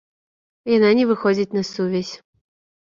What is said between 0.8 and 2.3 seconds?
не выходзіць на сувязь.